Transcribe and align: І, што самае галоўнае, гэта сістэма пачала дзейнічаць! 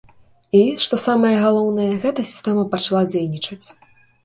І, 0.59 0.61
што 0.85 0.99
самае 1.03 1.33
галоўнае, 1.43 1.87
гэта 2.07 2.27
сістэма 2.31 2.65
пачала 2.75 3.05
дзейнічаць! 3.13 3.63